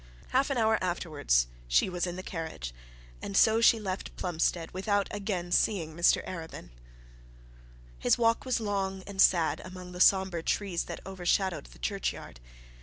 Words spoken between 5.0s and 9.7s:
again seeing Mr Arabin. His walk was long and sad